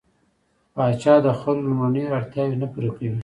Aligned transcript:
پاچا 0.73 1.13
د 1.25 1.27
خلکو 1.39 1.63
لومړنۍ 1.65 2.03
اړتياوې 2.15 2.55
نه 2.61 2.67
پوره 2.73 2.89
کوي. 2.97 3.11